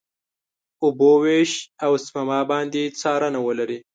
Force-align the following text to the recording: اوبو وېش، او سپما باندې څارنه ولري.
اوبو 0.83 1.11
وېش، 1.23 1.51
او 1.85 1.91
سپما 2.05 2.39
باندې 2.51 2.81
څارنه 2.99 3.39
ولري. 3.47 3.77